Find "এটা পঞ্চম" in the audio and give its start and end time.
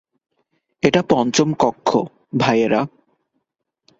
0.83-1.49